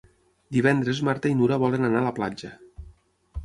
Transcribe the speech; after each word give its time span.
Divendres 0.55 1.03
na 1.03 1.07
Marta 1.11 1.31
i 1.33 1.37
na 1.37 1.41
Nura 1.43 1.61
volen 1.67 1.87
anar 1.91 2.03
a 2.03 2.09
la 2.11 2.17
platja. 2.21 2.51